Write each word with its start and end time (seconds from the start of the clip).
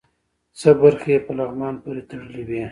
څه 0.59 0.69
برخې 0.81 1.09
یې 1.13 1.19
په 1.25 1.31
لغمان 1.39 1.75
پورې 1.83 2.01
تړلې 2.09 2.43
وې. 2.49 2.63